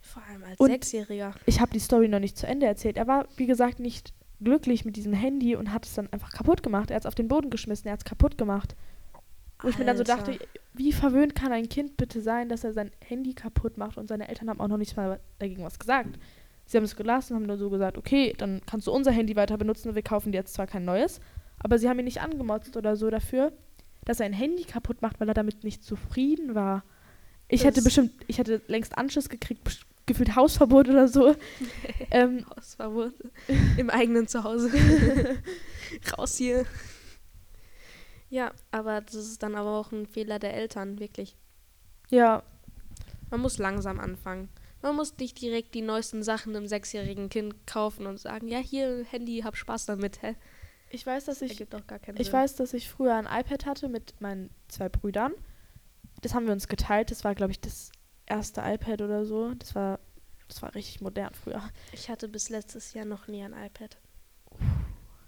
[0.00, 1.34] Vor allem als Und- Sechsjähriger.
[1.46, 2.96] Ich habe die Story noch nicht zu Ende erzählt.
[2.96, 6.62] Er war, wie gesagt, nicht glücklich mit diesem Handy und hat es dann einfach kaputt
[6.62, 6.90] gemacht.
[6.90, 8.74] Er hat es auf den Boden geschmissen, er hat es kaputt gemacht.
[9.60, 10.36] Wo ich mir dann so dachte,
[10.74, 14.28] wie verwöhnt kann ein Kind bitte sein, dass er sein Handy kaputt macht und seine
[14.28, 16.18] Eltern haben auch noch nicht mal dagegen was gesagt.
[16.66, 19.56] Sie haben es gelassen, haben nur so gesagt, okay, dann kannst du unser Handy weiter
[19.56, 21.20] benutzen und wir kaufen dir jetzt zwar kein neues,
[21.62, 23.52] aber sie haben ihn nicht angemotzt oder so dafür,
[24.04, 26.84] dass er ein Handy kaputt macht, weil er damit nicht zufrieden war.
[27.48, 31.36] Ich hätte Das- bestimmt, ich hätte längst Anschluss gekriegt, gefühlt Hausverbot oder so.
[32.10, 33.14] ähm, Hausverbot
[33.76, 34.70] im eigenen Zuhause.
[36.18, 36.64] Raus hier.
[38.30, 41.36] Ja, aber das ist dann aber auch ein Fehler der Eltern, wirklich.
[42.10, 42.42] ja,
[43.30, 44.48] Man muss langsam anfangen.
[44.80, 49.04] Man muss nicht direkt die neuesten Sachen einem sechsjährigen Kind kaufen und sagen, ja, hier,
[49.10, 50.34] Handy, hab Spaß damit, hä?
[50.92, 54.88] Ich weiß, dass ich Ich weiß, dass ich früher ein iPad hatte mit meinen zwei
[54.88, 55.32] Brüdern.
[56.20, 57.10] Das haben wir uns geteilt.
[57.10, 57.90] Das war, glaube ich, das
[58.26, 59.54] erste iPad oder so.
[59.54, 60.00] Das war,
[60.48, 61.62] das war richtig modern früher.
[61.92, 63.98] Ich hatte bis letztes Jahr noch nie ein iPad.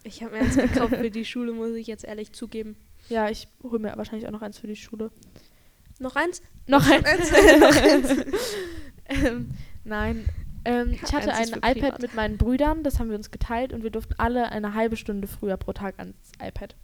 [0.03, 2.77] Ich habe mir eins gekauft für die Schule, muss ich jetzt ehrlich zugeben.
[3.09, 5.11] Ja, ich hole mir wahrscheinlich auch noch eins für die Schule.
[5.99, 6.43] Noch eins?
[6.67, 7.31] Noch eins?
[7.61, 8.27] noch eins?
[9.07, 9.51] ähm,
[9.85, 10.29] nein.
[10.65, 12.03] Ähm, ich hatte ein iPad privat.
[12.03, 12.83] mit meinen Brüdern.
[12.83, 15.99] Das haben wir uns geteilt und wir durften alle eine halbe Stunde früher pro Tag
[15.99, 16.75] ans iPad.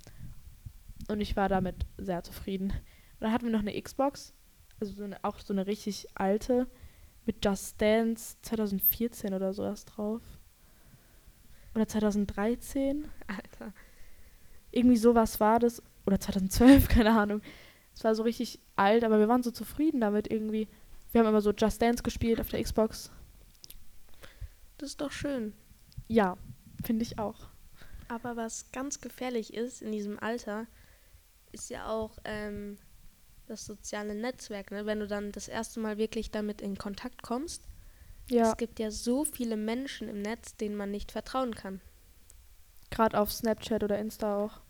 [1.09, 2.71] Und ich war damit sehr zufrieden.
[2.71, 4.35] Und dann hatten wir noch eine Xbox.
[4.81, 6.67] Also so eine, auch so eine richtig alte.
[7.27, 10.23] Mit Just Dance 2014 oder sowas drauf.
[11.75, 13.09] Oder 2013.
[13.27, 13.73] Alter.
[14.71, 15.83] Irgendwie sowas war das.
[16.07, 17.41] Oder 2012, keine Ahnung.
[17.95, 20.69] Es war so richtig alt, aber wir waren so zufrieden damit irgendwie.
[21.13, 23.11] Wir haben immer so Just Dance gespielt auf der Xbox.
[24.81, 25.53] Das ist doch schön.
[26.09, 26.37] Ja,
[26.85, 27.49] finde ich auch.
[28.09, 30.67] Aber was ganz gefährlich ist in diesem Alter,
[31.53, 32.79] ist ja auch ähm,
[33.47, 34.71] das soziale Netzwerk.
[34.71, 34.87] Ne?
[34.87, 37.67] Wenn du dann das erste Mal wirklich damit in Kontakt kommst.
[38.29, 41.81] Ja, Es gibt ja so viele Menschen im Netz, denen man nicht vertrauen kann.
[42.91, 44.61] gerade auf Snapchat oder Insta auch.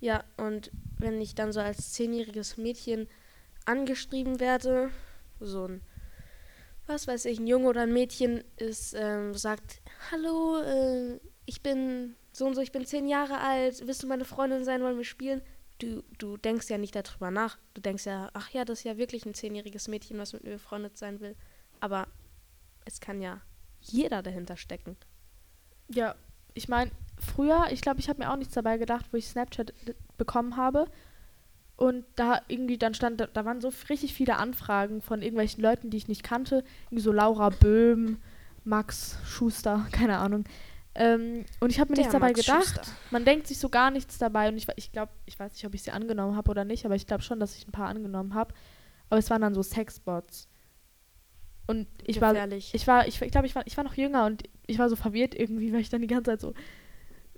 [0.00, 3.06] Ja, und wenn ich dann so als zehnjähriges Mädchen
[3.66, 4.90] angeschrieben werde,
[5.40, 5.82] so ein,
[6.90, 12.16] was weiß ich, ein Junge oder ein Mädchen ist, ähm, sagt, hallo, äh, ich bin
[12.32, 15.04] so und so, ich bin zehn Jahre alt, willst du meine Freundin sein, wollen wir
[15.04, 15.40] spielen?
[15.78, 17.58] Du, du denkst ja nicht darüber nach.
[17.74, 20.50] Du denkst ja, ach ja, das ist ja wirklich ein zehnjähriges Mädchen, was mit mir
[20.50, 21.34] befreundet sein will.
[21.80, 22.06] Aber
[22.84, 23.40] es kann ja
[23.80, 24.96] jeder dahinter stecken.
[25.88, 26.14] Ja,
[26.52, 29.72] ich meine, früher, ich glaube, ich habe mir auch nichts dabei gedacht, wo ich Snapchat
[29.86, 30.86] d- bekommen habe.
[31.80, 35.96] Und da irgendwie dann stand, da, waren so richtig viele Anfragen von irgendwelchen Leuten, die
[35.96, 36.62] ich nicht kannte.
[36.84, 38.18] Irgendwie so Laura Böhm,
[38.64, 40.44] Max Schuster, keine Ahnung.
[40.94, 42.64] Ähm, und ich habe mir Der nichts dabei Max gedacht.
[42.64, 42.82] Schuster.
[43.10, 44.50] Man denkt sich so gar nichts dabei.
[44.50, 46.96] Und ich, ich glaube, ich weiß nicht, ob ich sie angenommen habe oder nicht, aber
[46.96, 48.52] ich glaube schon, dass ich ein paar angenommen habe.
[49.08, 50.50] Aber es waren dann so Sexbots.
[51.66, 54.42] Und ich war ich war, ich, ich glaube, ich war, ich war noch jünger und
[54.66, 56.52] ich war so verwirrt irgendwie, weil ich dann die ganze Zeit so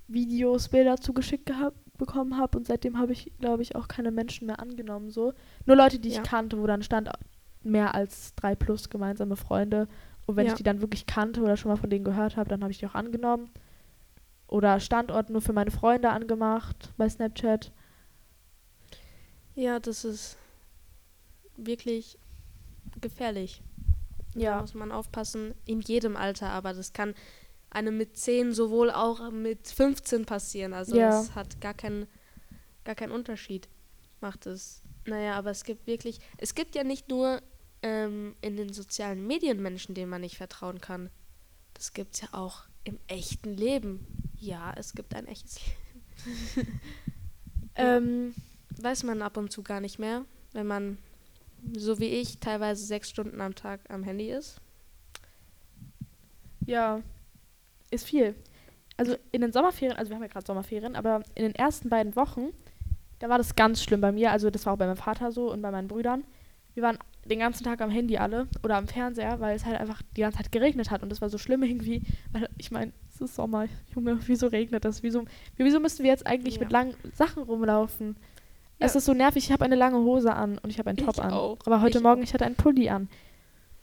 [0.09, 4.47] Videos, Bilder zugeschickt gehabt, bekommen habe und seitdem habe ich, glaube ich, auch keine Menschen
[4.47, 5.33] mehr angenommen so.
[5.65, 6.21] Nur Leute, die Ja.
[6.21, 7.09] ich kannte, wo dann stand
[7.61, 9.87] mehr als drei plus gemeinsame Freunde.
[10.25, 10.51] Und wenn Ja.
[10.53, 12.79] ich die dann wirklich kannte oder schon mal von denen gehört habe, dann habe ich
[12.79, 13.49] die auch angenommen.
[14.47, 17.71] Oder Standort nur für meine Freunde angemacht bei Snapchat.
[19.55, 20.37] Ja, das ist
[21.57, 22.17] wirklich
[23.01, 23.61] gefährlich.
[24.33, 24.61] Da Ja.
[24.61, 27.13] muss man aufpassen, in jedem Alter, aber das kann
[27.73, 30.73] einem mit 10 sowohl auch mit 15 passieren.
[30.73, 31.19] Also Ja.
[31.21, 32.07] es hat gar keinen
[32.85, 33.69] gar keinen Unterschied,
[34.21, 34.81] macht es.
[35.05, 37.41] Naja, aber es gibt wirklich, es gibt ja nicht nur
[37.81, 41.09] ähm, in den sozialen Medien Menschen, denen man nicht vertrauen kann.
[41.73, 44.05] Das gibt es ja auch im echten Leben.
[44.39, 45.59] Ja, es gibt ein echtes
[46.55, 46.71] Leben.
[47.75, 48.35] Ähm,
[48.77, 50.99] Weiß man ab und zu gar nicht mehr, wenn man,
[51.75, 54.61] so wie ich, teilweise sechs Stunden am Tag am Handy ist.
[56.65, 57.01] ja,
[57.93, 58.35] ist viel.
[58.97, 62.15] Also in den Sommerferien, also wir haben ja gerade Sommerferien, aber in den ersten beiden
[62.15, 62.49] Wochen,
[63.19, 64.31] da war das ganz schlimm bei mir.
[64.31, 66.23] Also das war auch bei meinem Vater so und bei meinen Brüdern.
[66.73, 70.01] Wir waren den ganzen Tag am Handy alle oder am Fernseher, weil es halt einfach
[70.17, 72.01] die ganze Zeit geregnet hat und das war so schlimm irgendwie.
[72.33, 75.01] Weil ich meine, es ist Sommer, Junge, wieso regnet das?
[75.03, 75.23] Wieso,
[75.57, 76.61] wieso müssen wir jetzt eigentlich Ja.
[76.61, 78.17] mit langen Sachen rumlaufen?
[78.79, 78.87] Ja.
[78.87, 81.05] Es ist so nervig, ich habe eine lange Hose an und ich habe einen Ich
[81.05, 81.31] Top an.
[81.31, 81.57] auch.
[81.65, 82.25] Aber heute Ich Morgen, auch.
[82.25, 83.07] ich hatte einen Pulli an.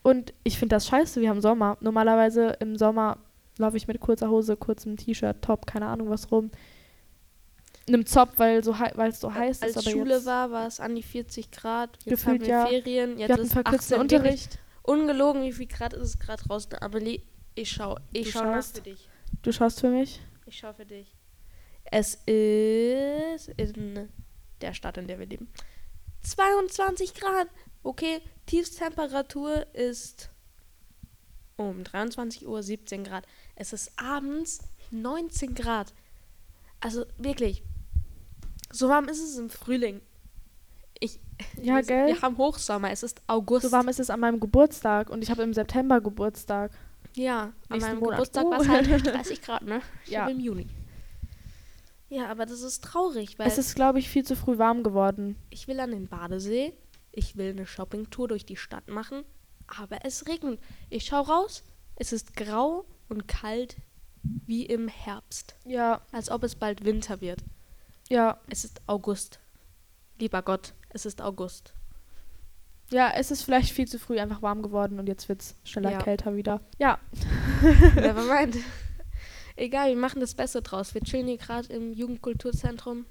[0.02, 1.76] Und ich finde das scheiße, wir haben Sommer.
[1.80, 3.18] Normalerweise im Sommer
[3.60, 6.50] laufe ich mit kurzer Hose, kurzem T-Shirt, Top, keine Ahnung was rum.
[7.88, 9.78] Einem Zopf, weil so weil es so heiß Als ist.
[9.78, 11.96] Aber Schule war, war es an die 40 Grad.
[12.04, 12.66] Jetzt Gefühlt haben wir ja.
[12.66, 13.18] Ferien.
[13.18, 14.58] Jetzt wir hatten ist verkürzten 18 wirklich Unterricht.
[14.82, 16.74] Ungelogen, wie viel Grad ist es gerade draußen?
[16.80, 17.22] Amelie,
[17.54, 18.76] ich schau, ich Du schau nach schaust?
[18.76, 19.08] für dich.
[19.42, 20.20] Du schaust für mich?
[20.46, 21.14] Ich schau für dich.
[21.84, 24.08] Es ist in
[24.60, 25.48] der Stadt, in der wir leben.
[26.22, 27.48] 22 Grad.
[27.82, 30.30] Okay, Tiefstemperatur ist
[31.56, 33.26] um 23 Uhr 17 Grad.
[33.60, 35.92] Es ist abends 19 Grad.
[36.80, 37.62] Also wirklich,
[38.72, 40.00] so warm ist es im Frühling.
[40.98, 41.20] Ich,
[41.60, 42.06] Ja, wir, gell?
[42.06, 43.66] Wir haben Hochsommer, es ist August.
[43.66, 46.72] So warm ist es an meinem Geburtstag und ich habe im September Geburtstag.
[47.14, 48.12] Ja, an meinem Monat.
[48.32, 48.50] Geburtstag Uh.
[48.50, 49.82] war es halt 30 Grad, ne?
[50.06, 50.22] Ich Ja.
[50.22, 50.66] habe im Juni.
[52.08, 55.36] Ja, aber das ist traurig, weil Es ist, glaube ich, viel zu früh warm geworden.
[55.50, 56.72] ich will an den Badesee,
[57.12, 59.22] ich will eine Shoppingtour durch die Stadt machen,
[59.66, 60.58] aber es regnet.
[60.88, 61.62] Ich schau raus,
[61.96, 63.76] es ist grau und kalt
[64.46, 67.40] wie im Herbst, Ja, als ob es bald Winter wird.
[68.08, 68.38] ja.
[68.48, 69.40] Es ist August.
[70.18, 71.72] Lieber Gott, es ist August.
[72.90, 75.92] Ja, es ist vielleicht viel zu früh einfach warm geworden und jetzt wird es schneller
[75.92, 75.98] Ja.
[76.02, 76.60] kälter wieder.
[76.78, 76.98] Ja,
[77.94, 78.56] Never mind.
[79.56, 80.92] Egal, wir machen das Beste draus.
[80.94, 83.04] Wir chillen hier gerade im Jugendkulturzentrum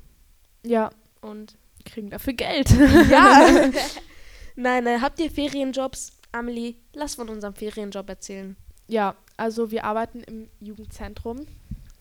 [0.66, 0.90] ja,
[1.22, 2.70] und kriegen dafür Geld.
[3.10, 3.48] Ja.
[4.56, 6.12] Nein, nein, habt ihr Ferienjobs?
[6.34, 8.58] Amelie, lass von unserem Ferienjob erzählen.
[8.90, 11.46] Ja, also wir arbeiten im Jugendzentrum,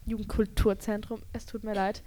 [0.07, 2.03] Jugendkulturzentrum, es tut mir leid.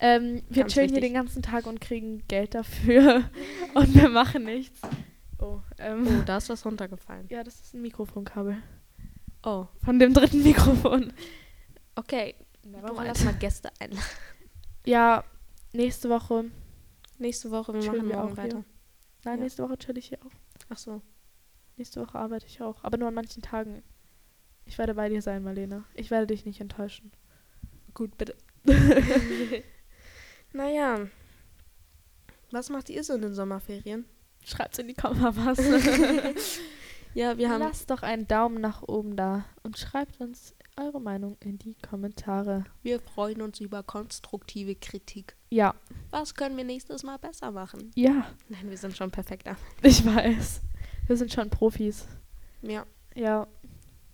[0.00, 1.10] Ähm, wir Ganz chillen hier wichtig.
[1.10, 3.24] den ganzen Tag und kriegen Geld dafür
[3.74, 4.80] und wir machen nichts.
[5.38, 7.26] Oh, ähm, Oh, da ist was runtergefallen.
[7.28, 8.56] ja, das ist ein Mikrofonkabel.
[9.44, 11.12] Oh, Von dem dritten Mikrofon.
[11.94, 12.34] okay.
[12.64, 13.06] Never mind.
[13.08, 14.04] lass mal Gäste einladen.
[14.86, 15.24] Ja,
[15.72, 16.44] nächste Woche.
[17.18, 18.58] Nächste Woche, wir machen wir auch weiter.
[18.58, 18.64] hier.
[19.24, 19.42] Nein, Ja.
[19.44, 20.30] nächste Woche chill ich hier auch.
[20.70, 21.02] Ach so.
[21.76, 22.82] Nächste Woche arbeite ich auch.
[22.82, 23.82] Aber nur an manchen Tagen.
[24.64, 25.84] Ich werde bei dir sein, Marlene.
[25.94, 27.12] Ich werde dich nicht enttäuschen.
[27.94, 28.34] Gut, bitte.
[30.52, 31.06] naja.
[32.50, 34.04] Was macht ihr so in den Sommerferien?
[34.44, 35.58] Schreibt's in die Komma was.
[37.14, 37.60] Ja, wir haben.
[37.60, 42.64] Lasst doch einen Daumen nach oben da und schreibt uns eure Meinung in die Kommentare.
[42.82, 45.36] Wir freuen uns über konstruktive Kritik.
[45.50, 45.74] Ja,
[46.10, 47.90] Was können wir nächstes Mal besser machen?
[47.96, 49.56] ja, Nein, wir sind schon perfekt da.
[49.82, 50.62] ich weiß.
[51.06, 52.06] Wir sind schon Profis.
[52.62, 52.86] Ja.
[53.14, 53.46] Ja,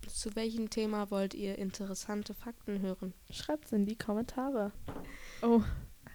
[0.09, 3.12] Zu welchem Thema wollt ihr interessante Fakten hören?
[3.31, 4.73] schreibt's in die Kommentare.
[5.42, 5.62] Oh,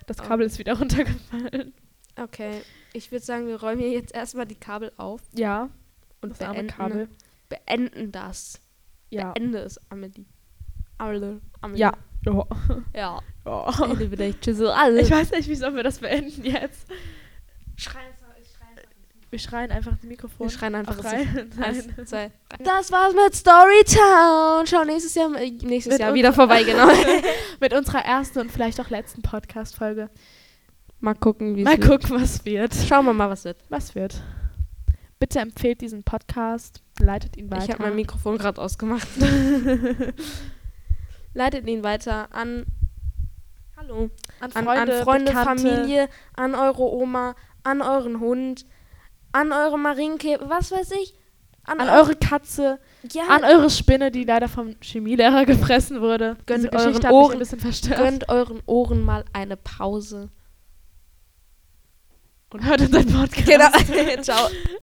[0.08, 0.24] das Oh.
[0.24, 1.74] Kabel ist wieder runtergefallen.
[2.20, 2.62] Okay,
[2.94, 5.70] ich würde sagen, wir räumen hier jetzt erstmal die Kabel auf Ja,
[6.22, 7.10] und das arme beenden, Kabel.
[7.50, 8.60] beenden das.
[9.10, 9.32] Ja.
[9.32, 10.26] Beende es, Amelie.
[10.98, 11.40] Amelie.
[11.62, 11.80] Amelie.
[11.82, 11.94] Ja.
[12.28, 12.46] Oh.
[12.96, 13.20] Ja.
[13.46, 13.70] Oh.
[13.84, 15.02] Ende wieder ich tschüss alle.
[15.02, 16.88] Ich weiß nicht, wie sollen wir das beenden jetzt?
[16.90, 16.98] schreie
[17.76, 18.14] ich schreie
[19.34, 20.48] Wir schreien einfach ins Mikrofon.
[20.48, 21.26] Wir schreien einfach zwei,
[22.06, 22.32] drei.
[22.60, 24.68] Das war's mit Storytown.
[24.68, 26.88] Schau nächstes Jahr, äh, nächstes Mit Jahr wieder vorbei, genau.
[27.60, 30.12] Mit unserer ersten und vielleicht auch letzten Podcast-Folge.
[31.00, 32.04] Mal gucken, wie es Mal wird.
[32.04, 32.76] gucken, was wird.
[32.76, 33.58] Schauen wir mal, was wird.
[33.70, 34.22] Was wird?
[35.18, 37.64] Bitte empfehlt diesen Podcast, leitet ihn weiter.
[37.64, 39.08] Ich habe mein Mikrofon gerade ausgemacht.
[41.34, 42.68] Leitet ihn weiter an
[43.78, 44.12] Hallo.
[44.40, 45.64] an An Freunde, an Freunde Bekannte.
[45.64, 48.68] Familie, an eure Oma, an euren Hund,
[49.34, 51.14] an eure Marienkäfer, was weiß ich.
[51.66, 52.80] an eu- eure Katze,
[53.12, 56.38] ja, an eure Spinne, die leider vom Chemielehrer gefressen wurde.
[56.46, 57.98] Gönnt Diese euren Ohren- ein bisschen verstört.
[58.00, 60.30] gönnt euren Ohren mal eine Pause.
[62.54, 63.46] und hört unseren Podcast.
[63.48, 64.22] Genau.
[64.22, 64.48] Ciao.